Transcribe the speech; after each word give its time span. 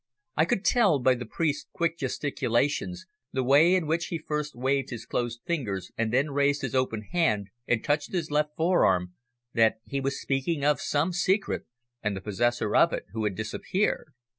I 0.35 0.45
could 0.45 0.65
tell 0.65 0.97
by 0.97 1.13
the 1.13 1.27
priest's 1.27 1.67
quick 1.73 1.95
gesticulations, 1.99 3.05
the 3.31 3.43
way 3.43 3.75
in 3.75 3.85
which 3.85 4.07
he 4.07 4.17
first 4.17 4.55
waved 4.55 4.89
his 4.89 5.05
closed 5.05 5.41
fingers 5.45 5.91
and 5.95 6.11
then 6.11 6.31
raised 6.31 6.63
his 6.63 6.73
open 6.73 7.03
hand 7.11 7.49
and 7.67 7.83
touched 7.83 8.11
his 8.11 8.31
left 8.31 8.55
forearm, 8.57 9.13
that 9.53 9.75
he 9.85 9.99
was 10.01 10.19
speaking 10.19 10.65
of 10.65 10.81
some 10.81 11.13
secret 11.13 11.67
and 12.01 12.17
the 12.17 12.21
possessor 12.21 12.75
of 12.75 12.91
it 12.91 13.05
who 13.11 13.25
had 13.25 13.35
disappeared. 13.35 14.11